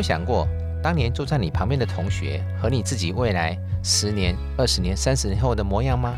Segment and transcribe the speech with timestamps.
[0.00, 0.48] 有想过，
[0.82, 3.54] 当年坐在你旁边的同学和你自己未来
[3.84, 6.16] 十年、二十年、三十年后的模样吗？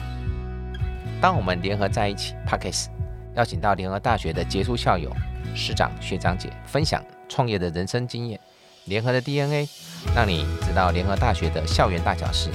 [1.20, 2.88] 当我们联合在一起 p a c k e s
[3.34, 5.10] 邀请到联合大学的杰出校友、
[5.52, 8.38] 师长、学长姐分享创业的人生经验，
[8.84, 9.68] 联合的 DNA，
[10.14, 12.50] 让你知道联合大学的校园大小事。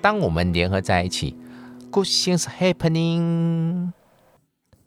[0.00, 1.36] 当我们联合在一起
[1.92, 3.92] ，Good things happening。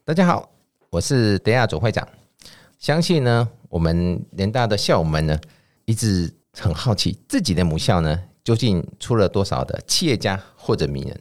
[0.08, 0.48] 大家好，
[0.92, 2.08] 我是德亚总会长。
[2.78, 5.36] 相信呢，我们联大的校友们呢，
[5.86, 11.20] 一直很好奇自己的母校呢，究竟出了多少的企业家或者名人，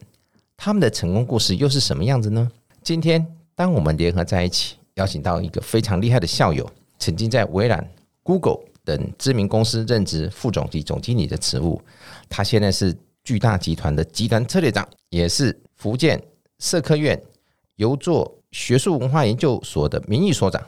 [0.55, 2.47] 他们的成功故事又是什么样子呢？
[2.83, 3.25] 今天，
[3.55, 7.83] 当我们联合在一起，邀请到一个非常厉害的校友，曾经在微软、
[8.21, 11.81] Google 等知名公司任职副总及总经理的职务，
[12.29, 12.95] 他现在是。
[13.23, 16.21] 巨大集团的集团策略长，也是福建
[16.59, 17.19] 社科院
[17.77, 20.61] 游作学术文化研究所的名誉所长。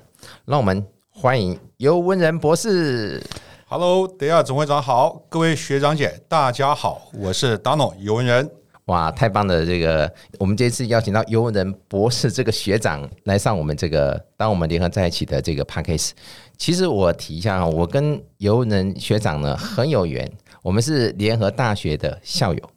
[0.43, 3.23] 让我们欢迎尤文仁博士。
[3.65, 8.51] Hello，德亚总会长好，各位学长姐大家好，我是 Dano 尤文仁。
[8.87, 9.65] 哇，太棒了！
[9.65, 16.15] 这个我们这次邀请到尤文仁博士这个学长来上我们这个，当我们联合在一起的这个 p a c k a g e
[16.57, 20.29] 其实我提一下啊，我跟尤文仁学长呢很有缘。
[20.61, 22.69] 我们是联合大学的校友，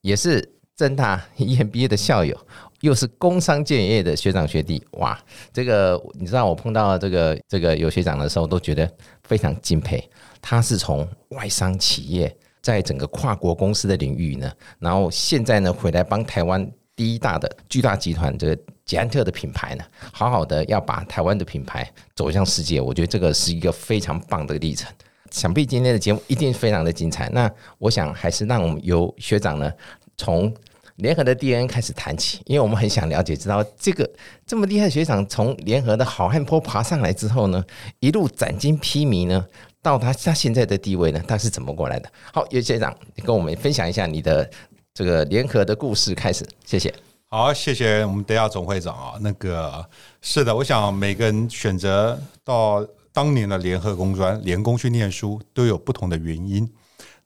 [0.00, 2.36] 也是正大 EMBA 的校友，
[2.84, 4.82] 又是工商建业的学长学弟。
[4.98, 5.18] 哇，
[5.54, 8.88] 这个你知道，我碰到这个这个有学长的时候，都觉得
[9.22, 10.06] 非常敬佩。
[10.42, 22.82] 他是从外商企业，在整个跨国公司的领域呢，然后现在呢回来帮台湾第一大的巨大集团这个捷安特的品牌呢，好好的要把台湾的品牌走向世界。
[22.82, 24.92] 我觉得这个是一个非常棒的历程。
[25.30, 27.30] 想必今天的节目一定非常的精彩。
[27.30, 29.72] 那我想还是让我们由学长呢，
[30.18, 30.54] 从
[30.96, 34.08] 联合的 DNA 开始谈起，因为我们很想了解，知道这个
[34.46, 37.64] 这么厉害的学长从联合的好汉坡爬上来之后呢，
[38.00, 39.44] 一路斩荆披靡呢，
[39.82, 42.10] 到他他现在的地位呢，他是怎么过来的？
[42.32, 44.48] 好，尤学长你跟我们分享一下你的
[44.92, 46.94] 这个联合的故事，开始，谢谢。
[47.28, 49.14] 好，谢谢我们德亚总会长啊。
[49.20, 49.84] 那个
[50.20, 52.86] 是的，我想每个人选择到。
[53.14, 56.68] 当年的联合工专、联工去念书都有不同的原因。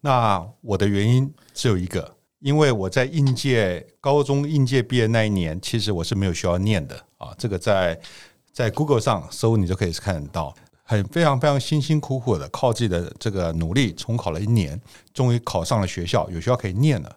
[0.02, 7.34] 那我的原因只有一个，因为我在应届高中应届毕业那一年，其实我是没有学校念的啊。
[7.38, 7.99] 这个在
[8.53, 14.81] 在 Google 上搜，你就可以看得到，很非常非常辛辛苦苦的靠自己的这个努力重考了一年，
[15.12, 17.16] 终于考上了学校，有学校可以念了。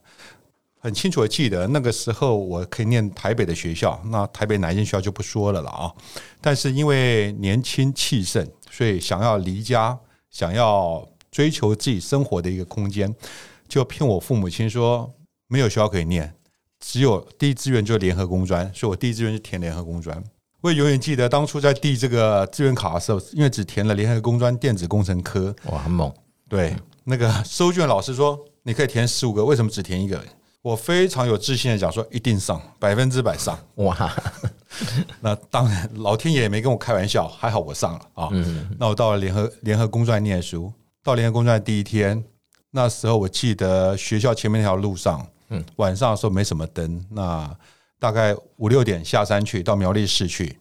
[0.80, 5.92] 很清楚的记得那个时候，我可以念台北的学校，那台北哪一间学校就不说了了啊。
[6.42, 8.48] 但是因为年轻气盛。
[8.74, 10.00] 所以想要离家，
[10.30, 13.14] 想要追求自己生活的一个空间，
[13.72, 15.10] 就骗我父母亲说
[15.48, 16.36] 没有学校可以念，
[16.82, 20.22] 只有第一志愿就是联合工专，所以我第一志愿就填联合工专。
[20.60, 26.12] 我也永远记得当初在递这个志愿卡的时候，因为只填了联合工专电子工程科，哇，很猛。
[26.50, 30.22] 对，那个收卷老师说你可以填十五个，为什么只填一个？
[30.62, 33.58] 我非常有自信的讲说一定上，百分之百上。
[33.76, 34.14] 哇！
[35.22, 38.30] 那当然，老天爷也没跟我开玩笑，还好我上了啊。
[38.78, 40.72] 那我到了联合联合工专念书，
[41.02, 42.24] 到联合工专第一天，
[42.72, 47.54] 那时候我记得学校前面那条路上，嗯，晚上的时候没什么灯，那
[48.00, 50.58] 大概五六点下山去，到苗栗市去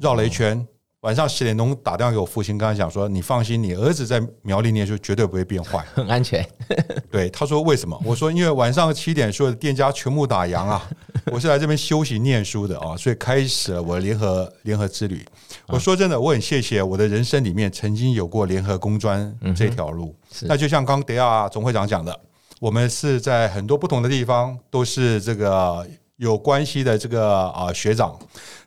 [0.00, 0.66] 绕了一圈。
[1.00, 6.42] 晚上十点钟打电话给我父亲，跟他讲说：“你放心，你儿子在苗栗念书绝对不会变坏， 很安全。
[7.12, 10.90] ”对，他说：“为什么？”我说：“因为晚上七点所有的店家全部打烊啊，
[11.26, 15.22] 我是来这边休息念书的啊，所以开始了我的联合联合之旅。”
[15.68, 20.14] 我说真的，我很谢谢我的人生里面曾经有过联合工专这条路。
[20.42, 22.20] 那就像刚德亚总会长讲的，
[22.60, 25.86] 我们是在很多不同的地方都是这个
[26.16, 28.18] 有关系的这个啊学长，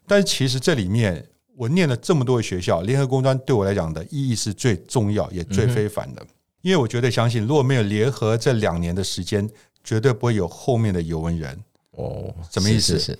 [0.08, 1.26] 但其实这里面。
[1.60, 6.24] 我念了这么多的学校，联合工专对我来讲的意义是最重要也最非凡的，
[6.62, 9.50] 因为我绝对相信，如果没有联合这两年的时间，
[9.84, 11.60] 绝对不会有后面的尤文人。
[11.94, 13.00] 哦，什么意思？
[13.00, 13.18] 是，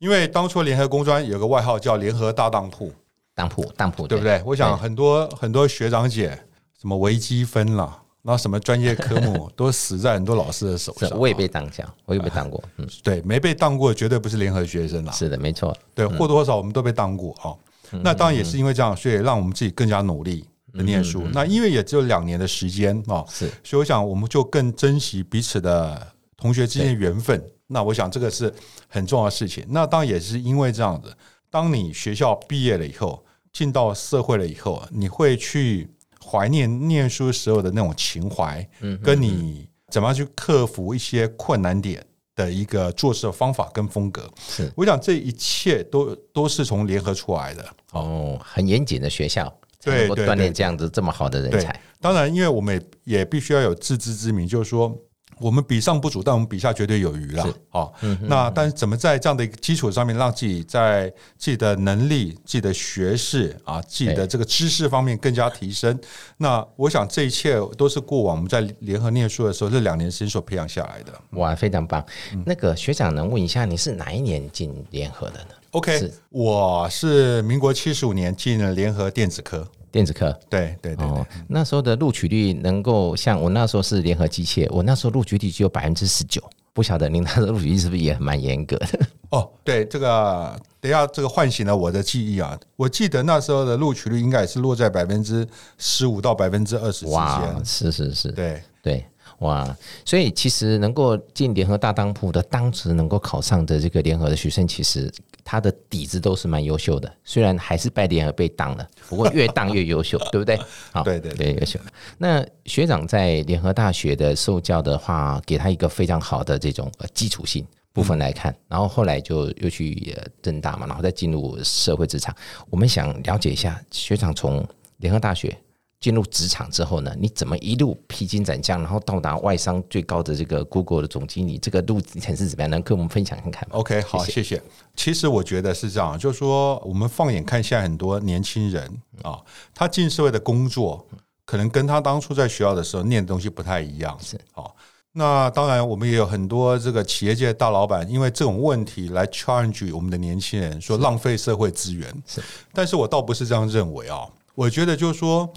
[0.00, 2.92] 因为当初联合工专有个外号叫“联合大当铺”，
[3.38, 4.42] 当铺，当铺，对不对？
[4.44, 6.36] 我想很多很多学长姐，
[6.80, 8.02] 什么微积分啦。
[8.20, 11.08] 然后什么专业科目 都死在很多老师的手上。
[11.16, 12.60] 我也被当教，我也被当过。
[12.76, 15.12] 嗯，对，没被当过绝对不是联合学生啦。
[15.12, 15.74] 是的，没错。
[15.94, 17.54] 对，或多或少我们都被当过啊。
[18.02, 21.22] 那当然也是因为这样，所以让我们自己更加努力的念书。
[21.32, 26.04] 那因为也只有两年的时间啊，是，所以我想我们就更珍惜彼此的
[26.36, 27.40] 同学之间的缘分。
[27.68, 28.52] 那我想这个是
[28.88, 29.64] 很重要的事情。
[29.68, 31.14] 那当然也是因为这样子，
[31.50, 33.24] 当你学校毕业了以后，
[33.58, 35.88] 进到社会了以后，你会去。
[36.30, 44.30] 怀念念书时候的那种情怀，嗯，跟你怎么样去克服一些困难点的一个做事的方法跟风格。
[44.36, 47.64] 是我想这一切都都是从联合出来的。
[47.92, 49.46] 哦，很严谨的学校，
[49.80, 52.74] 才对锻炼这样子这么好的人才。，当然，因为我们
[53.04, 54.94] 也也必须要有自知之明，就是说。
[55.40, 57.54] 我们比上不足，但我们比下绝对有余啦是。
[57.70, 57.92] 哦，
[58.22, 65.98] 那但是怎么在这样的一个基础上面，让自己在自己的能力、自己的学识啊、自己的对这个知识方面更加提升？
[66.36, 71.12] 那我想这一切都是过往我们在联合念书的时候这两年时间所培养下来的。
[71.30, 72.04] 哇，非常棒！
[72.32, 79.66] 嗯那个学长能问一下，你是哪一年进联合的呢？OK，是我是民国七十五年进了联合电子科。
[79.98, 80.32] 电子科。
[80.48, 86.40] 对对对哦，那时候的录取率能够像我那时候是联合机械，我那时候录取率只有百分之十九，
[86.72, 89.00] 不晓得您那时候录取率是不是也蛮严格的？
[89.30, 92.56] 哦，对，这个等下这个唤醒了我的记忆啊！
[92.76, 95.44] 我记得那时候的录取率应该也是落在百分之
[95.78, 97.64] 十五到百分之二十之，间。
[97.64, 99.04] 是是是，对，对，
[99.40, 105.12] 哇，所以其实能够进联合大当铺的，当时能够考上的这个联合的学生，其实
[105.44, 110.58] 他的底子都是蛮优秀的，虽然还是拜联合被当了，不过越当越优秀，对不对？
[110.92, 111.78] 好，对对对，优秀。
[112.18, 117.66] 那学长在联合大学的受教的话，给他一个非常好的这种呃基础性。
[117.90, 122.32] 部分来看，然后后来就又去呃正大嘛，然后再进入社会职场。
[122.70, 124.64] 我们想了解一下，学长从
[124.98, 125.56] 联合大学
[126.00, 132.70] 进入职场之后呢，你怎么一路披荆斩棘，然后到达外商最高的这个 Google 的总经理，这个路程是怎么样？
[132.70, 134.62] 能跟我们分享看看吗？OK，好，谢谢。
[134.94, 138.88] 其实我觉得是这样，就是说，我们放眼看现在很多年轻人
[139.22, 139.40] 啊，
[139.74, 141.04] 他进社会的工作，
[141.44, 144.16] 可能跟他当初在学校的时候念的东西不太一样。
[144.22, 144.76] 是好，
[145.12, 152.22] 那当然，我们也有很多这个企业界的大老板，因为这种问题来 challenge 我们的年轻人，说浪费社会资源。
[152.24, 152.40] 是，
[152.72, 154.28] 但是我倒不是这样认为啊。
[154.54, 155.48] 我觉得就是说，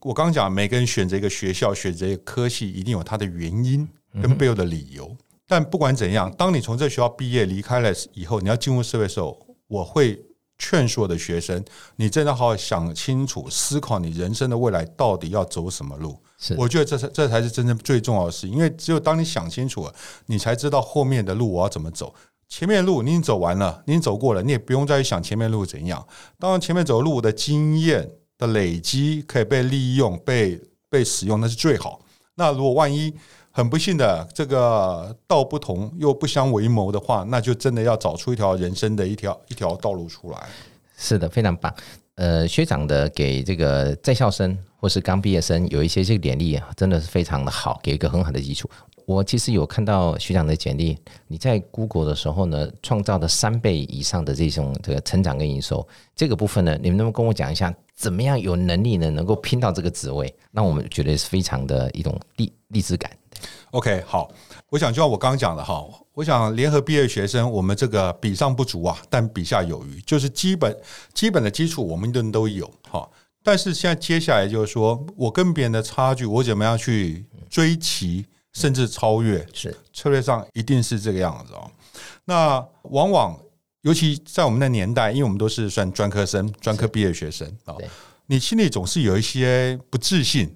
[0.00, 3.88] 我刚讲，每个人选择一个学校、选择一个科系，一定有它的原因
[4.22, 5.16] 跟背后的理由。
[5.46, 10.22] 但不管怎样，当你从这学校毕业离开了以后，你要进入社会的时候，我会
[10.58, 11.64] 劝所有的学生，
[11.96, 16.20] 你真的好好想清楚，思考你人生的未来到底要走什么路。
[16.56, 19.94] 我觉得这才这才是真正最重要的事，因为只有当你想清楚了，
[20.26, 22.14] 你才知道后面的路我要怎么走。
[22.48, 26.06] 前面的路你已经走完了，你已经走过了，你也不用再去想前面的路怎样。
[26.38, 30.58] 当然，前面走路的经验的累积可以被利用、被
[30.88, 32.00] 被使用，那是最好。
[32.36, 33.12] 那如果万一
[33.50, 40.48] 很不幸的这个道不同又不相为谋的话，那就真的要找出一条人生的一条一条道路出来。
[40.96, 41.74] 是的，非常棒。
[42.14, 48.70] 呃，学长的给这个在校生或是刚毕业生有一些这个简历啊，真的是非常的好，给一个很好的基础。
[49.08, 50.94] 我其实有看到学长的简历，
[51.28, 60.30] 你在 Google 的时候呢，创造了三倍以上的这种这个成长跟营收，这个部分呢，你们能不能跟我讲一下，怎么样有能力呢，能够拼到这个职位？
[60.50, 63.10] 那我们觉得是非常的一种励励志感。
[63.70, 64.30] OK，好，
[64.68, 65.82] 我想就像我刚刚讲的哈，
[66.12, 70.76] 我想联合毕业学生，我们这个比上不足啊，但比下有余，就是基本
[71.14, 73.08] 基本的基础我们一定都有哈。
[73.42, 79.46] 但是现在接下来就是说我跟别人的差距，我怎么样去追齐，甚至超越？
[79.52, 81.70] 是策略上一定是这个样子哦。
[82.24, 83.38] 那往往，
[83.82, 87.74] 尤其在我们的年代，因为我们都是算专科生、专科毕业学生啊，
[88.26, 90.54] 你心里总是有一些不自信，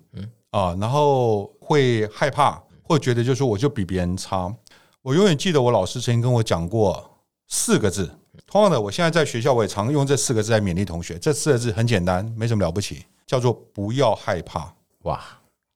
[0.50, 4.54] 啊，然后会害怕，或觉得就是说我就比别人差。
[5.00, 7.18] 我永远记得我老师曾经跟我讲过
[7.48, 8.10] 四个字。
[8.46, 11.18] 同样的，我现在在学校我也常用这四个字来勉励同学。
[11.18, 14.72] 这四个字很简单，没什么了不起，叫做不要害怕。
[15.02, 15.20] 哇，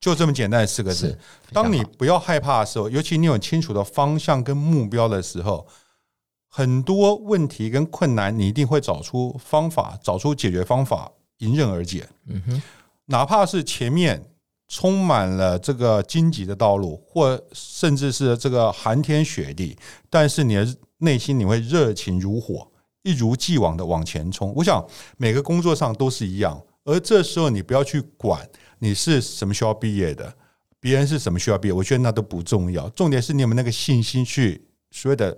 [0.00, 1.18] 就这么简单四个字。
[1.52, 5.66] 当你不要害怕的时候，尤其你有清楚的方向跟目标的时候，
[6.48, 12.08] 很多问题跟困难，你一定会找出方法，找出解决方法，迎刃而解。
[12.26, 12.62] 嗯哼，
[13.06, 14.30] 哪怕是前面
[14.68, 19.76] 充满了这个荆棘的道路，或甚至是这个寒天雪地，
[20.08, 22.70] 但是你的内心你会热情如火，
[23.02, 24.52] 一如既往的往前冲。
[24.56, 24.84] 我想
[25.16, 30.34] 每个工作上都是一样，而这时候你不要去管你是什么学校毕业的，
[30.80, 35.36] 别人是什么学校毕业，我觉得那都不重要，重点是你有没有那个信心去所谓的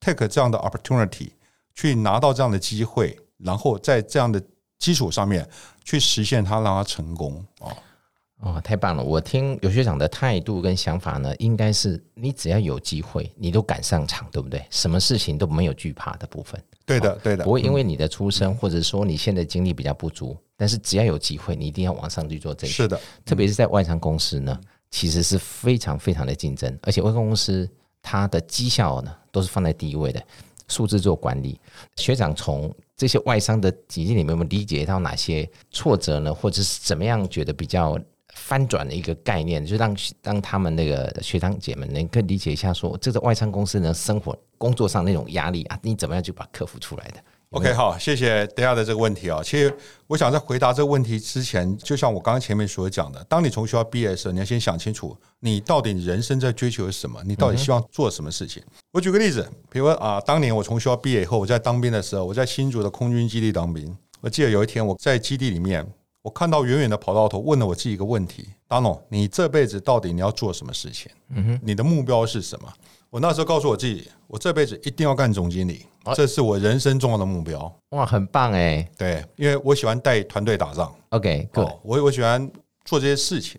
[0.00, 1.30] take 这样的 opportunity，
[1.74, 4.42] 去拿到这样的机会，然后在这样的
[4.78, 5.48] 基础上面
[5.84, 7.44] 去实现它，让它成功。
[7.60, 7.76] 哦。
[8.40, 9.02] 哦，太棒了！
[9.02, 14.62] 我听有学长的态度跟想法呢，应该是你只要有机会，你都敢上场，对不对？
[14.70, 22.72] 什么事情都没有惧怕的部分，对的，对的，不会因为你的出身或者说你现在经历比较不足，但是只要有机会，你一定要往上去做这个。
[22.72, 27.68] 是的，特别是在外商公司呢，其实是非常非常的竞争，而且外商公司
[28.02, 30.22] 它的绩效呢都是放在第一位的，
[30.68, 31.58] 数字做管理。
[31.96, 36.32] 学长从这些外商的体系里面，我们理解到哪些挫折呢？
[36.32, 37.98] 或者是怎么样觉得比较
[38.36, 47.14] 翻转的一个概念，就让让他们那个学长姐们能更理解一下说，这个外商公司呢，生活工作上那种压力啊，你怎么样去把它克服出来的
[47.50, 49.40] ？OK，好，谢谢等下的这个问题啊。
[49.42, 49.74] 其实
[50.06, 58.62] 我想在回答这个问题之前，就像我刚刚前面所讲的，当你从学校毕业的时候，你要先想清楚，你到底人生在追求什么，你到底希望做什么事情。
[58.92, 63.96] 我举个例子，比如说啊，当年我从学校毕业以后，我在当兵的时候，我在新竹的空军基地当兵。
[64.20, 65.86] 我记得有一天我在基地里面，
[66.26, 71.08] 我看到远远的跑道头，问了我自己一个问题：大诺，你这辈子到底你要做什么事情？
[71.28, 72.68] 嗯哼，你的目标是什么？
[73.10, 77.72] 我那时候告诉我自己，我这辈子一定要干总经理，这是我人生重要的目标。
[77.90, 82.50] 哇，很棒哎对，因为我喜欢带团队打仗哦，我我喜欢
[82.84, 83.56] 做这些事情。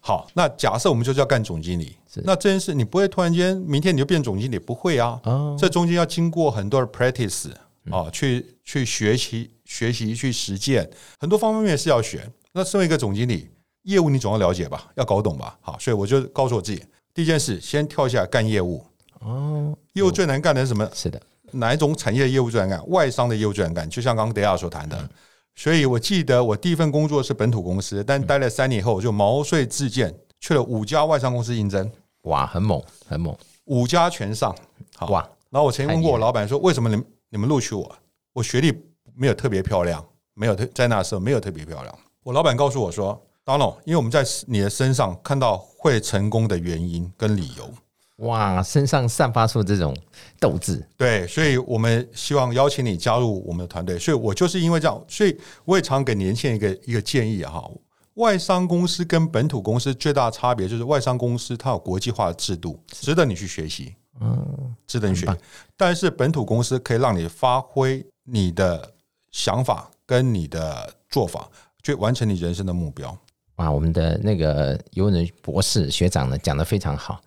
[0.00, 5.18] 好，那假设我们就是要干总经理，那这件事你不会突然间明天你就变总经理，不会啊。
[5.24, 7.50] 哦这中间要经过很多的 practice
[7.90, 12.30] 啊，去去学习、学习、去实践，很多方方面面是要学。
[12.52, 13.48] 那身为一个总经理，
[13.82, 15.58] 业务你总要了解吧，要搞懂吧。
[15.60, 18.84] 好，所以我就告诉我自己，第一件事先跳下来干业务。
[19.20, 20.88] 哦，业务最难干的是什么？
[20.94, 21.20] 是的，
[21.52, 22.88] 哪一种产业的业务最难干？
[22.90, 25.08] 外商的业务最难干，就像刚刚德亚所谈的。
[25.56, 31.90] 所以我记得我第一份工作是本土公司，但待了三年以后，我就毛遂自荐去了五家外商公司应征，
[32.22, 34.54] 哇，很猛，很猛，五家全上。
[34.96, 37.96] 好，哇，然后我曾经问过我老板说，为什么你们你们录取我？
[38.32, 38.72] 我学历
[39.16, 40.04] 没有特别漂亮，
[40.34, 41.98] 没有特在那时候没有特别漂亮。
[42.22, 47.70] 我老板告诉我说，Donald，因为我们在你的身上看到会成功的原因跟理由。
[48.18, 49.92] 哇，身上散发出这种
[50.38, 53.98] 斗志，对，所以我们希望邀请你加入我们的团队。
[53.98, 57.70] 所以我就是因为这样，所以我也常给年轻人一个一个建议啊哈。
[58.14, 65.32] 外商公司跟本土公司最大的差别就是，外商公司它有国际化的制度，值得你去学习，嗯，值得你学习。
[65.76, 68.93] 但是本土公司可以让你发挥你的
[69.34, 71.50] 想法跟你的做法，
[71.82, 73.18] 去完成你人生的目标。
[73.56, 77.20] 哇，我们的那个尤文博士学长呢讲的非常好。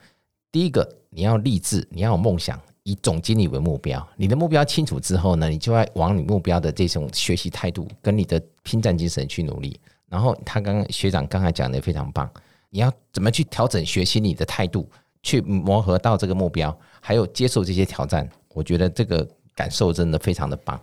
[0.49, 4.07] 第一个，你要立志，你要有梦想，以总经理为目标。
[4.15, 9.77] 你的目标清楚之后呢，你就要往你目标的这种学习态度跟你的拼战精神去努力。
[10.07, 12.29] 然后他刚刚学长刚才讲的非常棒，
[12.69, 14.89] 你要怎么去调整学习你的态度，
[15.23, 18.27] 去磨合到这个目标，还有接受这些挑战。
[18.53, 20.81] 我觉得这个感受真的非常的棒。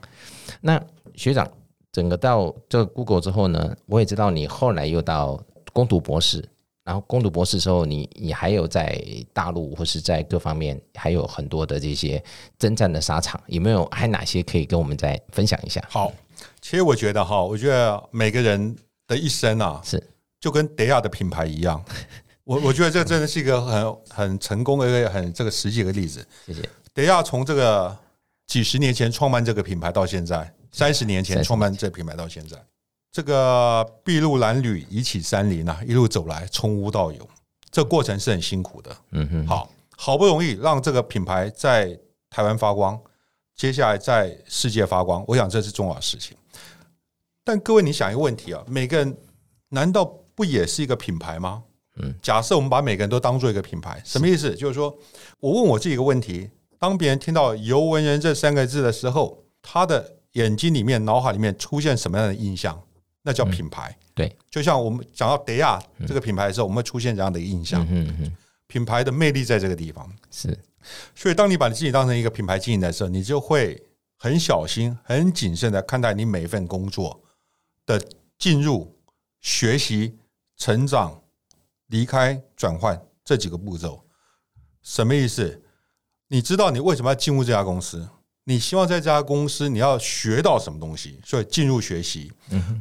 [0.61, 0.81] 那
[1.15, 1.51] 学长，
[1.93, 5.43] 整个到这个 Google 之后呢，我也知道你后来又到
[5.73, 6.45] 攻读博士，
[6.85, 9.03] 然后攻读博士之后，你你还有在
[9.33, 12.23] 大陆或是在各方面还有很多的这些
[12.59, 15.83] 征战的沙场，有没有还哪些可以跟我们再分享一下？
[15.89, 16.13] 好，
[16.61, 20.03] 其实我觉得哈，我觉得每个人的一生啊，是
[20.41, 21.83] 就跟德亚的品牌一样。
[22.45, 26.27] 我我觉得这真的是一个很很成功的一个很这个实际的例子。
[26.45, 26.61] 谢谢。
[26.93, 27.97] 德亚从这个
[28.47, 32.59] 几十年前创办这个品牌到现在，三十年前创办这品牌到现在，
[33.13, 37.29] 这个筚路蓝缕，以启山林啊，一路走来，从无到有，
[37.71, 38.97] 这过程是很辛苦的。
[39.13, 41.97] 嗯哼，好，好不容易让这个品牌在
[42.29, 43.01] 台湾发光，
[43.55, 46.37] 接下来在世界发光，我想这是重要的事情。
[47.45, 49.17] 但各位，你想一个问题啊，每个人
[49.69, 50.05] 难道
[50.35, 51.63] 不也是一个品牌吗？
[51.99, 54.53] 嗯，假设我们把每个人都当做一个品牌，什么意思？
[54.57, 54.93] 就是说
[55.39, 56.51] 我问我自己一个问题：
[56.81, 62.81] 当别人听到“游文人”这三个字的时候，他的眼睛里面、脑海里面出现什么样的印象？
[63.23, 63.97] 那叫品牌。
[64.15, 67.85] 对，就像我们讲到德亚这个品牌的时候，我们会出现这样的一个印象。
[67.91, 68.33] 嗯哼哼，
[68.69, 70.09] 品牌的魅力在这个地方。
[70.31, 70.57] 是
[71.15, 73.83] 所以，当你把你自己当成一个品牌经营的时候，你就会
[74.17, 77.21] 很小心、很谨慎的看待你每一份工作
[77.87, 78.01] 的
[78.39, 78.95] 进入、
[79.41, 80.19] 学习、
[80.57, 81.23] 成长、
[81.87, 84.05] 离开、转换这几个步骤。
[84.83, 85.63] 什么意思？
[86.29, 88.09] 你知道你为什么要进入这家公司？
[88.45, 91.21] 你希望在这家公司你要学到什么东西？
[91.25, 92.33] 所以进入学习，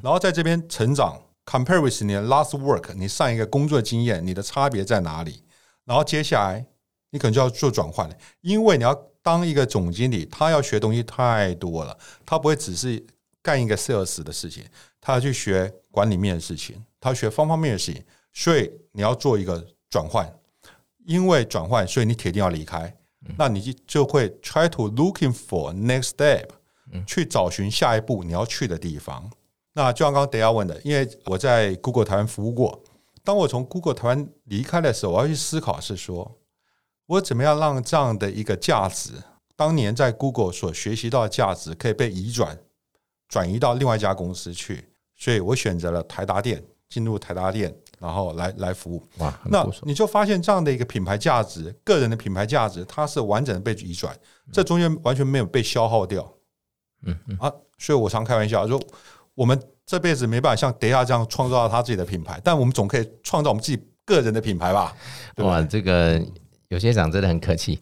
[0.02, 1.22] 然后在这边成长。
[1.46, 5.44] Compare with 你的 last work，你上一个工作经验，你的差别在哪里？
[5.84, 6.66] 然后接下来
[7.10, 13.06] 你可能就要做转换了，因为你要当一个总经理，他要学东西太多了，他不会只是
[13.42, 14.64] 干一个 sales 的事情，
[15.02, 18.02] 他要去学管理面的事情，他要学方方面面的事情，
[18.32, 20.34] 所以你要做一个转换，
[21.06, 22.96] 因为转换，所以你铁定要离开，
[23.38, 26.48] 那你就就会 try to looking for next step，
[27.08, 29.30] 去找寻下一步你要去的地方。
[29.74, 32.84] 那就像刚刚德亚问的，因为我在 Google 台湾服务过，
[33.24, 36.38] 当我从 Google 台湾离开的时候，我要去思考是说，
[37.08, 39.14] 我怎么样让这样的一个价值，
[39.56, 42.60] 当年在 Google 所学习到的价值，可以被移转
[43.28, 49.02] 转移到另外一家公司去，所以我选择了台达电，进入台达电，然后来来服务。
[49.20, 54.14] 哇，那你就发现这样的一个品牌价值，个人的品牌价值，它是完整的被移转，
[54.52, 56.30] 这中间完全没有被消耗掉。
[57.06, 58.78] 嗯嗯啊，所以我常开玩笑说，
[59.36, 64.94] 我们这辈子没办法像德亚这样创造到他自己的品牌，但我们总可以创造我们自己个人的品牌吧？
[65.38, 66.22] 哇，这个
[66.68, 67.80] 有些长真的很客气。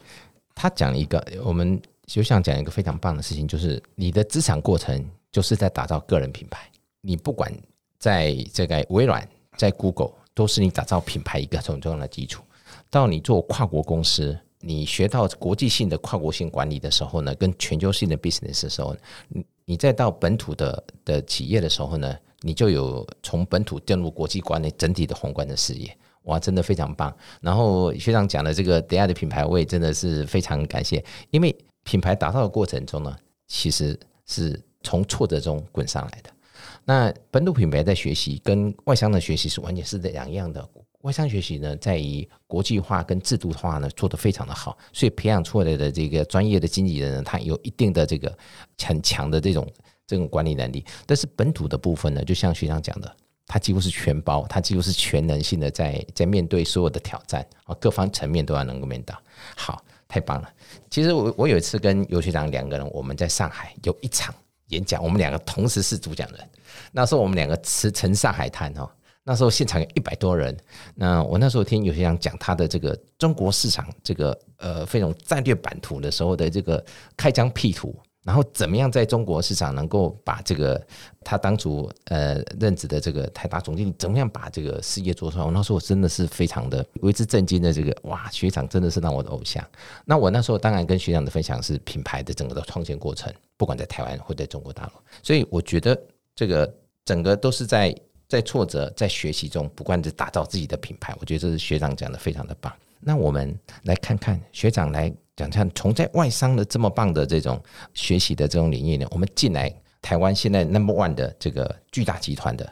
[0.53, 6.69] 他讲一个，我们就想讲一个非常棒的事情，就是你的资产过程就是在打造个人品牌。
[7.01, 7.51] 你不管
[7.97, 9.27] 在这个微软，
[9.57, 12.43] 在 Google，都是你打造品牌一个很重要的基础。
[12.89, 18.95] 到你做跨国公司，你学到国际性的跨国性管理的时候呢，跟全球性的 business 的时候，
[19.29, 25.95] 你你再到本土的的企业的时候呢，你就有从本土进入国际管理整体的宏观的视野。
[26.25, 27.11] 哇，真的非常棒！
[27.41, 33.17] 然后学长讲的这个 DI 的品牌，我也真的是非常感谢，因为品牌打造的过程中呢，
[33.47, 36.29] 其实是从挫折中滚上来的。
[36.85, 40.67] 那本土品牌在学习跟外商的学习是完全是两样的。
[41.01, 48.35] 外商学习呢，在于国际化跟制度化呢做得非常的好，所以培养出来的这个专业的经理人呢，他有一定的这个
[48.83, 49.67] 很强的这种
[50.05, 50.85] 这种管理能力。
[51.05, 53.15] 但是本土的部分呢，就像学长讲的。
[53.47, 59.13] 他几乎是全包，他几乎是全能性的，在在面对所有的挑战啊，各方层面都要能够面到。
[59.57, 60.49] 好，太棒了。
[60.89, 64.33] 其实我我有一次跟尤学长两个人，我们在上海有一场
[64.67, 66.49] 演讲，我们两个同时是主讲人。
[66.91, 68.89] 那时候我们两个驰骋上海滩哦，
[69.23, 70.55] 那时候现场有一百多人。
[70.95, 76.83] 那我那时候听有些人讲他的这个中国市场这个呃非常战略版图的时候的这个
[77.15, 77.95] 开疆辟土。
[78.23, 80.79] 然后怎么样在中国市场能够把这个
[81.23, 85.43] 他当初呃任职的这个台达总经理怎么样把这个事业做出来？
[85.43, 87.73] 我那时候真的是非常的为之震惊的。
[87.73, 89.67] 这个哇，学长真的是让我的偶像。
[90.05, 94.91] 那我那时候当然跟学长的分享是品牌的整个的创建过程，不管在台湾或在中国大陆。
[95.23, 95.99] 所以我觉得
[96.41, 97.95] 这个整个都是在
[98.27, 101.15] 在挫折在学习中不断的打造自己的品牌。
[101.19, 102.73] 我觉得这是学长讲的非常的棒。
[102.99, 105.13] 那我们来看看学长来。
[105.33, 107.59] 讲看，从在外商的这么棒的这种
[107.93, 112.71] 学习的这种领域呢，我们进来台湾现在 number one 的这个巨大集团的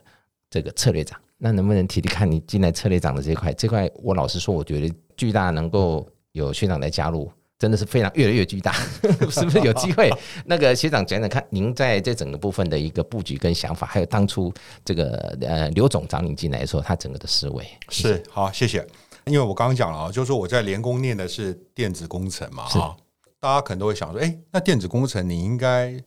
[0.52, 3.54] 这个策略长，那能不能提提看你进来策略长的这块？
[3.54, 8.72] 这块我老实说，我觉得巨大能够有学长来加入，真的是非常越来越巨大，
[9.30, 9.60] 是不是？
[9.60, 10.10] 有机会？
[10.46, 14.52] 那个学长讲讲看，您在这整个部分的一个布局跟想法，还有当初
[14.86, 17.68] 这个呃刘总找你进来的时候，他整个的思维。
[17.90, 18.88] 是好，谢谢。
[19.26, 22.96] 因为我刚刚讲了啊，就是说我在联工念的是电子工程嘛，哈，
[23.42, 26.02] 大家可能都会想说，哎，那电子工程你应该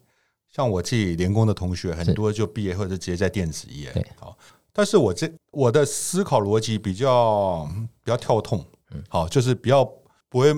[0.49, 4.37] 像我自己联工的同学，很多就毕业或者直接在电子业，对，好，
[4.73, 7.69] 但是我这我的思考逻辑比较
[8.03, 9.85] 比较跳痛，嗯，好，就是比较
[10.29, 10.53] 不会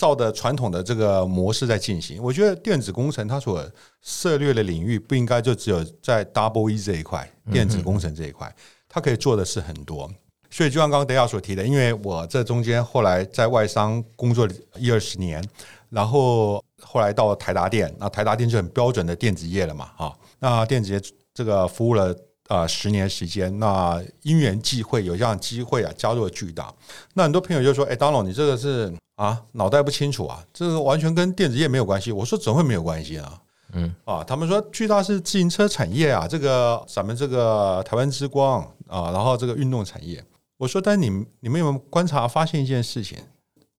[0.00, 2.22] 照的传统的这个模式在进行。
[2.22, 3.62] 我觉得电子工程它所
[4.00, 8.50] 涉猎的领域不应该就只有在 Double E 这一块，电子工程这一块，
[8.88, 10.10] 它可以做的是很多。
[10.48, 15.46] 所以就像刚刚德亚所提的，因为我这中间后来在外商工作一二十年，
[15.90, 21.00] 然后后来到台达电，那台达电就很标准的电子业了嘛，啊，那电子业
[21.34, 22.16] 这个服务了
[22.50, 26.74] 啊十年时间，那因缘际会有这样机会啊，加入了巨大。
[27.14, 33.40] 那很多朋友就说：“哎，当龙，你这个是啊，脑袋不清楚啊，这个完全跟电子业没有关系。”我说：“怎么会没有关系啊？”
[33.72, 40.22] 嗯啊，他们说巨大是自行车产业啊，这个咱们这个台湾之光啊，然后这个运动产业。
[40.56, 41.08] 我说，但你
[41.38, 43.16] 你们有没有观察发现一件事情？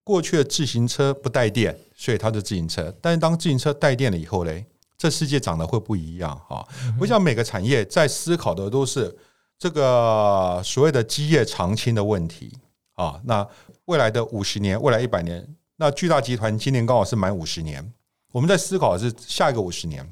[0.04, 2.92] 过去的自行车不带电，所以它是自行车。
[3.00, 4.66] 但是当自行车带电了以后嘞，
[5.02, 6.64] 这世界长得会不一样哈。
[7.00, 9.18] 我想每个产业在思考的都是
[9.58, 12.56] 这个所谓的基业长青的问题
[12.94, 13.20] 啊。
[13.24, 13.48] 那
[13.86, 15.44] 未来的五十年，未来一百年，
[15.78, 17.92] 那巨大集团今年刚好是满五十年，
[18.32, 20.08] 我们在思考的是下一个五十年，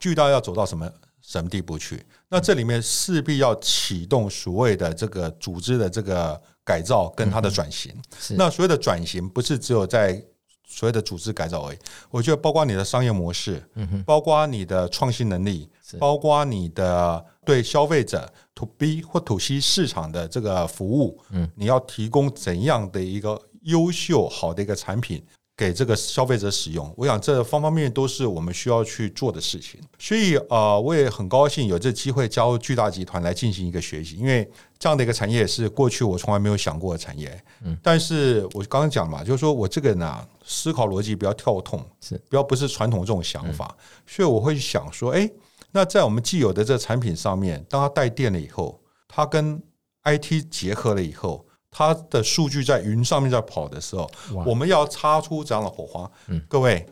[0.00, 0.90] 巨大要走到什么？
[1.22, 2.04] 什么地步去？
[2.28, 7.92] 那这里面势必要启动所谓的这个组织的这个改造跟它的转型。
[8.30, 10.20] 那所谓的转型不是只有在
[10.66, 11.78] 所谓的组织改造而已，
[12.10, 25.24] 我觉得包括你的商业模式，嗯包括你的创新能力，包括你的对消费者 to B 或 to C 市场的这个服务，嗯，你要提供怎样的一个优秀好的一个产品。
[25.56, 29.80] 给这个消费者使用，我想这方方面面都是我们需要去做的事情。
[29.98, 34.46] 所以呃，我也很高兴有这机会加入巨大集团来进行一个学习，因为
[34.78, 37.42] 这样的一个产业是过去我从来没有想过的产业。
[37.64, 43.74] 嗯，但是我刚刚讲嘛，就是说我这个人呢，思考逻辑比较跳痛，是比较不是传统这种想法，
[44.06, 45.30] 所以我会想说，哎，
[45.72, 49.62] 那在我们既有的这个产品上面，当它带电了以后，它跟
[50.04, 51.45] IT 结合了以后。
[51.78, 54.10] 它的数据在云上面在跑的时候，
[54.46, 56.10] 我们要擦出这样的火花。
[56.28, 56.86] 嗯，各位，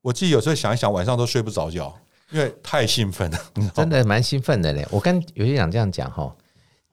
[0.00, 1.92] 我自己有时候想一想，晚上都睡不着觉，
[2.30, 3.38] 因为太兴奋了。
[3.74, 4.86] 真的蛮兴奋的嘞！
[4.88, 6.32] 我跟有些长这样讲哈，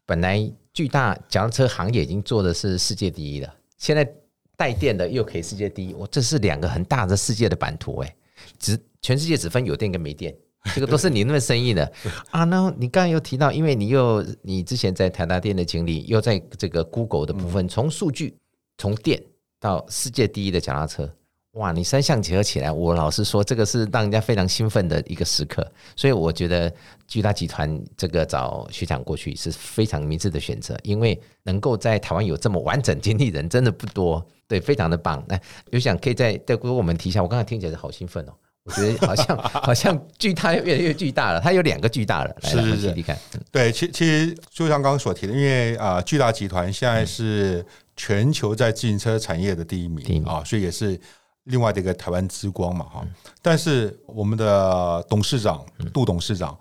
[0.04, 4.12] 本来巨大脚踏车行业已经做的是世界第一了，现在
[4.58, 8.15] 带电的又可以世界第一，我这是两个很大的世界的版图哎，
[8.58, 10.36] 只全世界只分有电跟没电，
[10.76, 11.91] 这个都是你那么生意的
[12.32, 12.43] 啊。
[12.43, 18.36] 那你刚刚又提到，因为你又你之前在台大店的经历，又在这个 Google 的部分，从数据
[18.78, 19.22] 从店
[19.60, 21.10] 到世界第一的脚踏车。
[21.54, 25.65] 哇，你三项结合起来，我老实说，这个是让人家非常兴奋的一个时刻。
[25.95, 26.72] 所以我觉得
[27.08, 35.26] 巨大集团这个找学长过去是非常明智的选择，因为能够在台湾有这么完整经历人真的不多，对，非常的棒。
[35.28, 35.38] 那
[35.72, 43.17] 有想可以再再给我们提一下，我刚才听起来好兴奋哦，我觉得好像 好像巨大越来越巨大了，它有两个巨大了，是是是，你看，
[43.52, 51.00] 对，其其实就像刚刚所提的，因为啊，巨大集团现在是全球在自行车产业的第一名啊，所以也是。
[51.45, 53.04] 另外的一个台湾之光嘛，哈，
[53.41, 56.56] 但是我们的董事长杜董事长，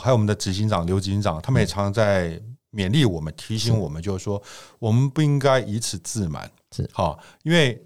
[0.00, 2.40] 还有我们的执行长刘执行长，他们也常常在
[2.72, 4.42] 勉励我们，提醒我们，就是说，
[4.80, 6.88] 我们不应该以此自满，是。
[6.92, 7.80] 好，因为。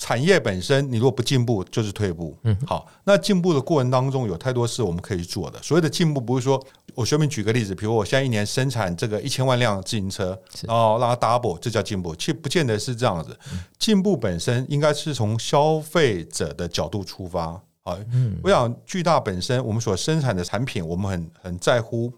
[0.00, 2.34] 产业本身，你如果不进步，就是退步。
[2.44, 5.62] 嗯，好，那进步的过程当中，有太多事我们可以做的。
[5.62, 6.58] 所谓的进步，不是说
[6.94, 10.30] 我随便举个例子，比如我现在一年生产这个一千万辆自行车，
[10.62, 12.16] 然后让它 double，这叫进步。
[12.16, 13.38] 其实不见得是这样子。
[13.78, 17.60] 进步本身应该是从消费者的角度出发。
[17.82, 17.94] 啊，
[18.42, 22.10] 我想巨大本身，我们所生产的产品，我们很很在乎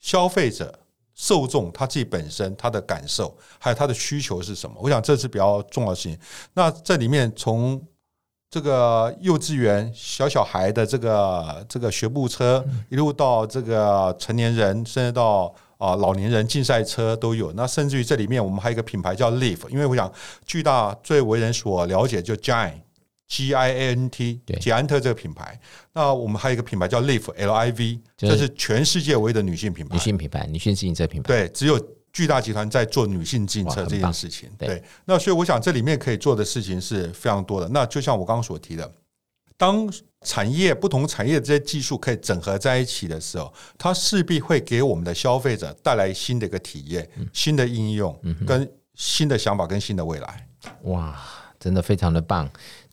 [0.00, 0.79] 消费者。
[1.22, 4.74] 受众他自己本身他的感受，还有他的需求是什么？
[4.80, 6.18] 我想这是比较重要性。
[6.54, 7.78] 那这里面从
[8.48, 17.52] 这个幼稚园小小孩的这个这个学步车，一路到这个成年人，甚至到啊老年人竞赛车都有。
[17.52, 20.10] 那甚至于这里面我们还有一个品牌叫 Leaf，因为我想
[20.46, 22.80] 巨大最为人所了解就 Giant。
[23.30, 25.58] G I A N T，捷安特这个品牌，
[25.92, 29.94] 那我们还有一个品牌叫 Live L I V，这是全世界唯一的女性品牌。
[29.94, 31.28] 女性品牌，女性自行车品牌。
[31.28, 31.78] 对，只有
[32.12, 34.50] 巨大集团在做女性自行车这件事情。
[34.58, 37.68] 对，那所以我想这里面可以做的事情是非常多的。
[37.68, 38.92] 那就像我刚刚所提的，
[39.56, 39.88] 当
[40.22, 50.48] 产业不同产业的这些技术可以整合在一起的时候，它势必会给我们的消费者带来新的一个体验、新的应用、跟新的想法、跟新的未来。
[50.82, 51.16] 哇，
[51.60, 52.50] 真的非常的棒。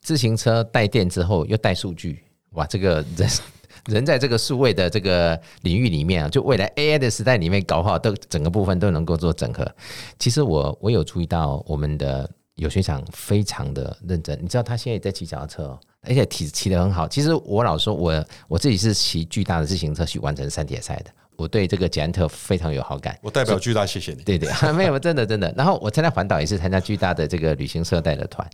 [0.07, 2.65] 自行车带电之后又带数据，哇！
[2.65, 3.29] 这个人
[3.87, 9.69] 人在这个数位的这个领域里面啊，就未来 AI 的时代里面搞好，都整个部分都能够做整合。
[10.17, 17.05] 其实我我有注意到我们的有学长非常的认真，你知道他现在也在骑脚踏车，而且骑骑得很好。
[17.05, 23.19] 其实我老说，我我自己是骑巨大的自行车去完成山铁赛的，我对这个捷安特非常有好感。
[23.21, 24.23] 我代表巨大谢谢你。
[24.23, 25.53] 对对，没有真的真的。
[25.57, 28.49] 然后我参加环岛也是参加巨大的这个旅行社带的团，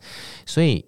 [0.48, 0.84] 所以。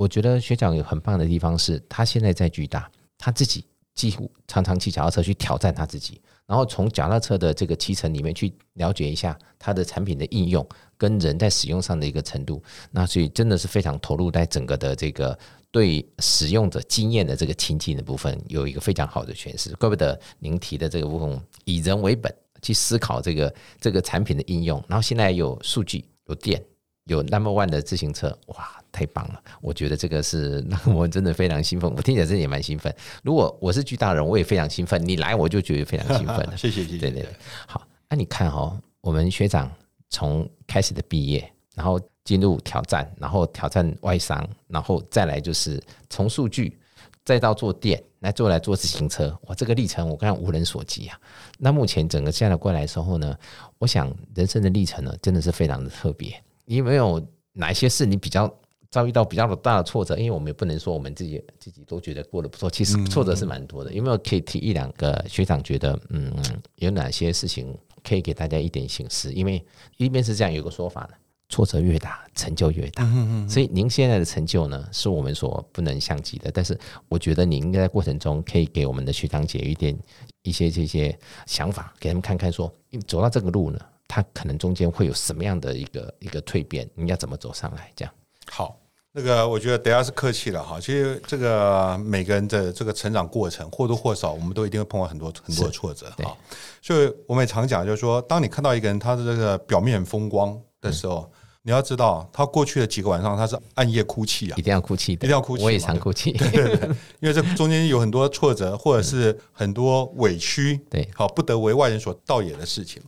[0.00, 3.62] 我觉得学长有很棒的地方是，他现在在巨大，他自己
[3.94, 15.38] 几乎常常骑脚踏车去挑战他自己，然后从脚踏车的这个骑乘里面去了解一下他的产品的应用跟人在使用上的一个程度，那所以真的是非常投入在整个的这个
[15.70, 19.76] 对使用者经验的这个情境的部分，有一个非常好的诠释。
[19.76, 26.64] 怪不得您提的这个部分以人为本去思考这个这个产品的应用，然后现在有数据有电。
[27.04, 29.42] 有 number one 的自行车，哇，太棒了！
[29.60, 31.90] 我觉得这个是让 我真的非常兴奋。
[31.96, 32.94] 我听起来真的也蛮兴奋。
[33.22, 35.02] 如果我是巨大人，我也非常兴奋。
[35.04, 36.56] 你来，我就觉得非常兴奋 了。
[36.56, 36.98] 谢谢，谢谢。
[36.98, 37.28] 对对，
[37.66, 37.86] 好。
[38.08, 39.70] 那你看哦，我们学长
[40.08, 46.78] 从开始的毕业，然后进入挑战，然后挑战外商，然后再来就是从数据，
[47.24, 49.36] 再到做店，来做来做自行车。
[49.46, 51.18] 哇，这个历程我看无人所及啊。
[51.58, 53.36] 那目前整个现在过来的时候呢，
[53.78, 56.40] 我想人生的历程呢，真的是非常的特别。
[56.70, 57.20] 你有没有
[57.52, 58.48] 哪一些事你比较
[58.92, 60.16] 遭遇到比较大的挫折？
[60.16, 63.92] 因为我们也不能说我们自己自己都觉得过得不错，其实挫折是蛮多的。
[63.92, 66.32] 有没有可以提一两个学长觉得嗯
[66.76, 69.32] 有哪些事情可以给大家一点醒示？
[69.32, 69.60] 因为
[69.96, 71.16] 一边是这样有个说法呢，
[71.48, 73.02] 挫折越大成就越大。
[73.02, 73.48] 嗯嗯。
[73.48, 76.52] 所以您现在的成就呢，是我们所不能相及的。
[76.52, 76.78] 但是
[77.08, 79.98] 我觉得你应该在过程中可以给我们的学长姐一点
[80.42, 82.72] 一些这些想法，给他们看看说，
[83.08, 83.80] 走到这个路呢。
[84.12, 86.90] 它可能中间会有什么样的一个一个蜕变？
[86.96, 87.92] 你要怎么走上来？
[87.94, 88.12] 这样
[88.50, 88.76] 好，
[89.12, 90.80] 那个我觉得等下是客气了哈。
[90.80, 96.36] 其实这个每个人的这个成长过程或多或少，我们都一定会碰到很多很多的挫折哈。
[96.82, 101.30] 所以我们也常讲，就是说，当你看到一个人他的这个表面风光的时候，
[101.62, 105.62] 你要知道他过去的几个晚上他是暗夜哭泣啊，一定要哭泣，一定要哭泣。
[105.62, 106.88] 我也常哭泣，对对对，
[107.20, 113.00] 因为这中间有很多挫折，或者是很多委屈，对，好不得为外人所道也的事情。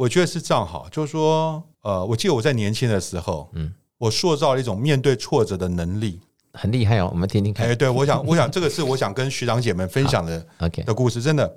[0.00, 6.18] 我觉得是这样好，就是说，呃，我记得我在年轻的时候，嗯，我塑造了一种面对挫折的能力，
[6.54, 7.10] 很厉害哦。
[7.12, 7.66] 我们听听看。
[7.68, 11.20] 哎，对，我想，我想这个是我想跟学长姐们分享的， OK 的故事。
[11.20, 11.54] 真的，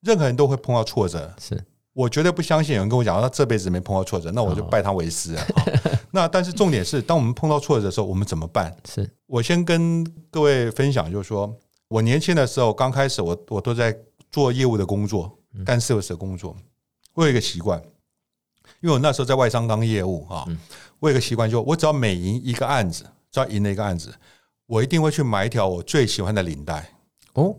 [0.00, 1.62] 任何人都会碰到挫折，是
[1.92, 5.46] 我绝对不相信有人跟我讲他这辈子没碰到挫折，那我就拜他为师啊。
[6.10, 8.74] 那但是重点是，当我们碰到挫折的时候，我们怎么办？
[8.88, 11.54] 是我先跟各位分享，就是说，
[11.88, 13.94] 我年轻的时候刚开始我，我都在
[14.32, 15.30] 做业务的工作，
[15.62, 16.56] 干 sales 的工作。
[17.16, 17.82] 我有一个习惯，
[18.80, 20.46] 因为我那时候在外商当业务哈，
[21.00, 24.14] 我有一个习惯，就我只要每赢一个案子，只要赢了一个案子，
[24.66, 26.92] 我一定会去买一条我最喜欢的领带。
[27.32, 27.56] 哦，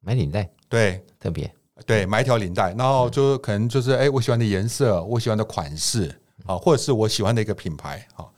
[0.00, 1.50] 买领带，对，特别
[1.86, 8.28] 对，买一条领带，然后就可能就是哎，我喜欢的颜色，我喜欢的款式啊，或者是我喜欢的一个品牌啊。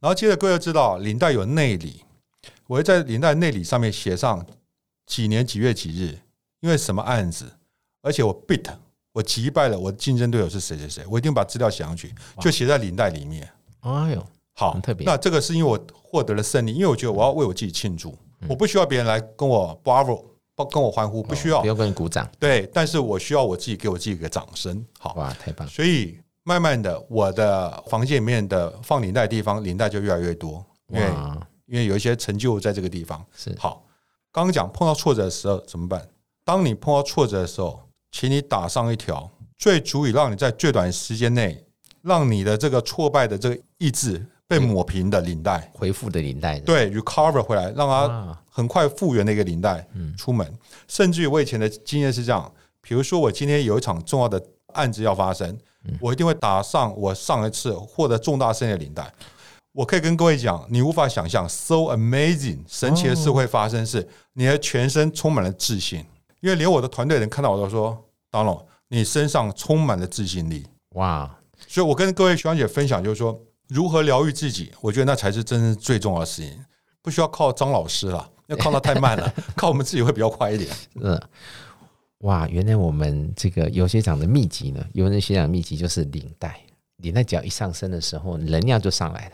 [0.00, 2.02] 然后接着各位知道，领带有内里，
[2.66, 4.46] 我会在领带内里上面写上
[5.04, 6.18] 几年几月几日，
[6.60, 7.52] 因为什么案子，
[8.00, 8.64] 而且我 beat。
[9.14, 13.48] 我击败了我的竞争对手是谁谁谁，我一定把资料写上去，就写在领带里面。
[13.82, 15.06] 哎呦，好特别。
[15.06, 18.12] 那这个是因为我获得了胜利，因为我觉得我要为我自己庆祝，
[18.48, 20.24] 我不需要别人来跟我 bravo，
[20.56, 22.28] 不跟我欢呼，不需要，不用跟你鼓掌。
[22.40, 24.84] 对，但是我需要我自己给我自己一个掌声。
[24.98, 25.68] 好，哇，太棒！
[25.68, 31.08] 所以慢慢的，我的房间里面的放领带的地方，领带就越来越多，因为
[31.66, 33.24] 因为有一些成就在这个地方。
[33.32, 33.84] 是好，
[34.32, 36.04] 刚刚讲碰到挫折的时候怎么办？
[36.44, 37.80] 当你碰到挫折的时候。
[38.14, 41.60] 请你打上一条最足以让你在最短时间内
[42.00, 50.46] 让你的这个挫败的这个意志被抹平的领带，恢复的领带，对，recover 回来，让它很快复原的一个领带，嗯，出门。
[50.86, 54.40] 甚至于我以前的经验是这样，比如说我今天有一场重要的
[54.74, 55.58] 案子要发生，
[56.00, 59.12] 我一定会打上我上一次获得重大胜利的领带。
[59.72, 66.04] 我可以跟各位讲，你无法想象，so amazing，神奇的事会发生，是你的全身充满了自信。
[66.40, 68.03] 因为连我的团队人看到我都说
[68.34, 70.66] ，Donald，你身上充满了自信力，
[70.96, 71.38] 哇！
[71.68, 76.64] 所以我跟各位徐小姐分享，就是说如何疗愈自己，我觉得那才是真正最重要的事情，
[77.00, 80.68] 不需要靠张老师了，要靠他太慢了， 靠我们自己会比较快一点。
[81.00, 81.20] 嗯，
[82.18, 82.48] 哇！
[82.48, 86.60] 原来我们这个有些长的秘籍呢，有人学长秘籍就是领带，
[86.96, 89.32] 领带只要一上升的时候，能量就上来了。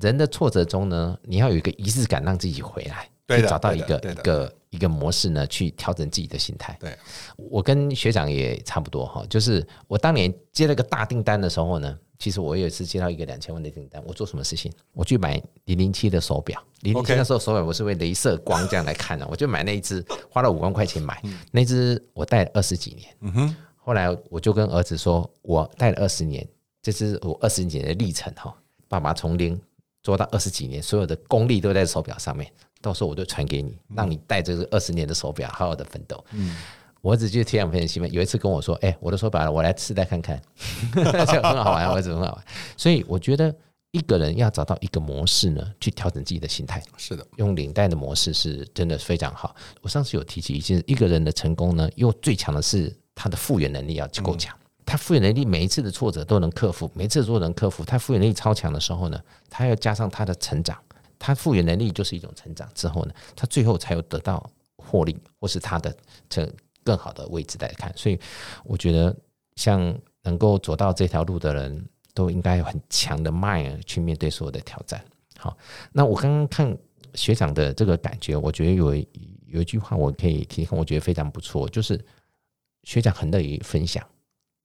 [0.00, 3.08] 人的挫折中呢，你要有一个仪式感，让自己回来。
[3.28, 6.76] 去找到一个一个一个模式呢，去调整自己的心态。
[6.80, 6.96] 对，
[7.36, 14.70] 我跟学长也差不多哈，就是我当年接了个大订单的时候呢，其实我有一次接到一个两千万的订单，我做什么事情？
[14.92, 23.16] 我去买零零七的手表，零零七那时候手表我是为镭射光这样来看的，我就买那一只，花了五万块钱买那只，我戴了二十几年。
[23.20, 26.46] 嗯哼，后来我就跟儿子说，我戴了二十年，
[26.82, 28.54] 这是我二十年的历程哈，
[28.88, 29.58] 爸爸从零
[30.02, 32.50] 做到二十几年，所有的功力都在手表上面。
[32.80, 36.24] 到时候我就传给你，让你带着这个二十年的手表，好好的奋斗。
[36.32, 36.56] 嗯，
[37.00, 38.12] 我儿子就非常非常兴奋。
[38.12, 40.40] 有一次跟我说：“哎，我的手表，我来试戴看看。
[40.94, 41.02] ”就
[41.42, 42.44] 很好玩，儿子很好玩。
[42.76, 43.54] 所以我觉得
[43.90, 46.82] 一个人要找到一个模式呢，去调整自己的心态。
[46.96, 49.54] 是的，用领带的模式是真的非常好。
[49.80, 54.56] 我上次有提起一件，一个人的成功呢，又最强的是他的复原能力要够强。
[54.84, 57.84] 他复原能力每一次的挫折都能克服，每一次都能克服。
[57.84, 60.78] 他复原能力超强的时候呢，他要加上他的成长。
[61.18, 65.94] 他复原能力就是一种成长之后呢，他最后才有得到获利，或是他的
[66.28, 66.50] 这
[66.84, 67.92] 更好的位置来看。
[67.96, 68.18] 所以
[68.64, 69.14] 我觉得，
[69.56, 75.04] 像能够走到这条路的人，都应该有很强的 mind 去面对所有的挑战。
[75.36, 75.56] 好，
[75.92, 76.76] 那我刚刚看
[77.14, 78.94] 学长的这个感觉，我觉得有
[79.46, 82.02] 有一句话我可以提供，我觉得非常不错，就是
[82.84, 84.04] 学长很乐于分享，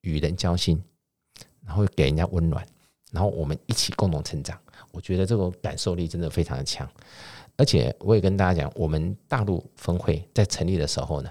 [0.02, 0.82] 与人交心，
[1.64, 2.66] 然后给人家温暖，
[3.12, 4.58] 然后我们一起共同成长。
[4.94, 6.88] 我觉得这种感受力真的非常的强，
[7.56, 11.28] 而且我也跟大家讲，我们大陆分会在成立的时候呢，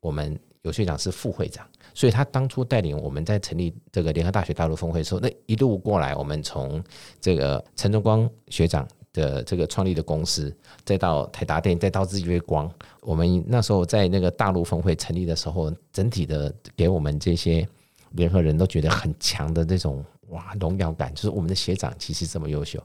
[0.00, 6.82] 我们有学长是副会长，所以他当初带领我们在成立这个联合大学大陆分会的时候，那一路过来，我们从
[7.20, 17.68] 这个陈忠光学长的这个创立的公司，再到台达电，再到日月光，我们那时候在那个大陆分会成立的时候，整体的给我们这些
[18.12, 20.04] 联合人都觉得很强的这种。
[20.32, 22.82] 哇，荣耀感就是我们的学长其实这么优秀。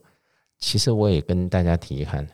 [0.60, 2.28] 其实我也跟大家提一看，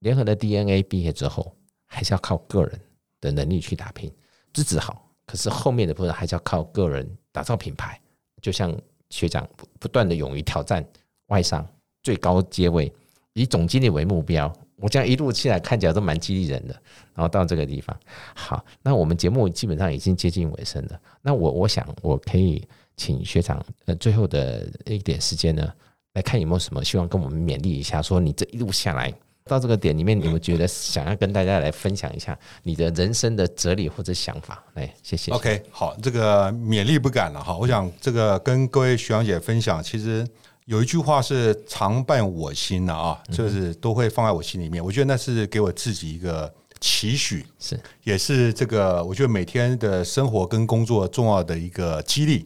[0.00, 1.54] 联合的 DNA 毕业之后，
[1.86, 2.80] 还是要靠个人
[3.20, 4.12] 的能力去打拼。
[4.52, 8.00] 资质好，可是后面的部分还是要靠个人打造品牌。
[8.40, 8.74] 就像
[9.08, 10.86] 学长不断的勇于挑战
[11.26, 11.66] 外商
[12.02, 12.92] 最高阶位，
[13.32, 14.52] 以总经理为目标。
[14.76, 16.74] 我这样一路起来看起来都蛮激励人的。
[17.14, 17.98] 然后到这个地方，
[18.34, 21.00] 好，那我们节目基本上已经接近尾声了。
[21.22, 22.66] 那我我想我可以。
[23.00, 25.66] 请学长，呃，最后的一点时间呢，
[26.12, 28.02] 来看有没有什么希望跟我们勉励一下。
[28.02, 29.10] 说你这一路下来
[29.44, 34.62] 到这个点里面，你们觉得想要跟大家来分享一下你的人生的哲理或者想法？
[34.74, 35.32] 来，谢谢。
[35.32, 37.56] OK，好，这个勉励不敢了哈。
[37.56, 40.28] 我想这个跟各位徐阳姐分享，其实
[40.66, 44.84] 有一句话是常伴我心的啊，就是都会放在我心里面。
[44.84, 52.44] 我觉得那是给我自己一个期许，是也是这个我觉得每天的生活跟工作重要的一个激励。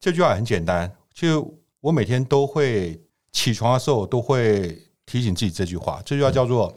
[0.00, 3.00] 这句话很简单，就我每天都会
[3.32, 6.00] 起床的时候都会提醒自己这句话。
[6.04, 6.76] 这句话叫做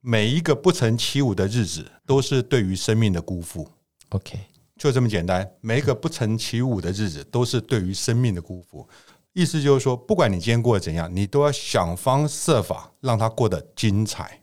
[0.00, 3.68] 每一个不曾起舞的日子，都是对于生命的辜负。
[4.10, 4.38] OK，
[4.76, 8.88] 就这么简单，每一个不曾起舞的日子，都是对于生命的辜负。
[9.32, 14.42] 意思就是说，不管你今天过得怎样，你都要想方设法让它过得精彩，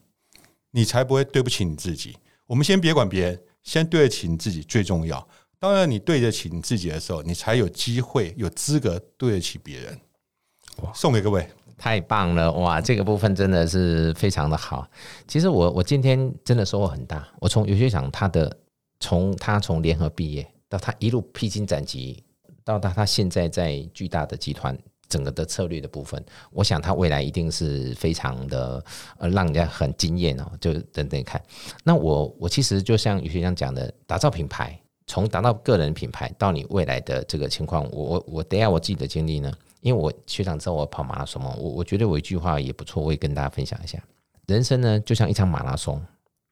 [0.71, 2.15] 你才不会对不起你自己。
[2.45, 5.27] 我们先别管别人，先对得起你自己最重要。
[5.59, 9.99] 当然，你对得起你自己的时候，你才有机会、有资格对得起别人。
[10.93, 12.79] 送给各位，太棒了哇！
[12.79, 14.87] 这个部分真的是非常的好。
[15.27, 17.27] 其实我我今天真的收获很大。
[17.39, 18.55] 我从尤学长他的
[18.99, 22.23] 从他从联合毕业到他一路披荆斩棘，
[22.63, 24.77] 到他他现在在巨大的集团
[25.09, 28.83] 整个的策略的部分，我想他未来一定是非常的
[29.17, 30.51] 呃让人家很惊艳哦。
[30.61, 31.41] 就等等看。
[31.83, 39.51] 那我我其实就像尤学长讲的，打造品牌，从达到个人品牌到你未来的这个情况，我我我等一下我自己的经历呢。
[39.81, 44.03] 因为我学长知道我跑马拉松嘛，我我觉得我一句话也不错，我也跟大家分享一下。
[44.47, 46.03] 人生呢，就像一场马拉松，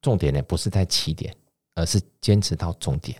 [0.02, 1.36] 重点呢不是在起点，
[1.74, 3.18] 而是坚持到终点。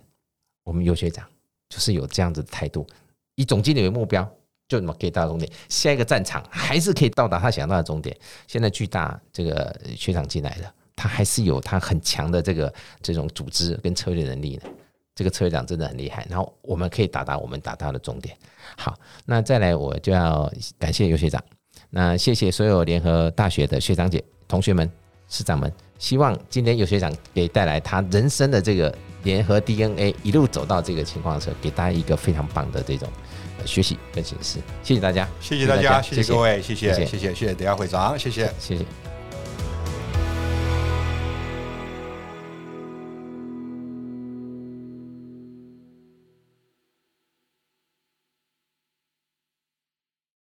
[0.64, 1.28] 我们尤学长
[1.68, 2.88] 就是有这样子的态度，
[3.36, 4.24] 以总经理为目标，
[4.70, 8.16] 就怎么可以到终点，下一个战场还是可以到达他想到的终点。
[8.48, 14.70] 现在巨大这个学长进来了，他还是有他很强的这个这种组织跟策略能力的。
[15.16, 18.38] 这个车长真的很厉害，然后我们可以达到我们达到的终点。
[18.78, 18.94] 好，
[19.26, 21.42] 那再来我就要感谢尤学长，
[21.90, 24.92] 那谢谢所有联合大学的学长姐、同学们、
[25.30, 25.72] 师长们。
[25.98, 33.08] 希望今天尤学长给带来他人生的这个联合 DNA，一路走到这个情况的时候，给大家一个非常棒的这种
[33.66, 34.60] 学习跟形式。
[34.84, 38.52] 谢谢大家，谢谢大家，谢谢谢各位，谢谢，谢谢谢谢，谢谢，等下会长，谢谢。
[38.60, 38.86] 谢谢。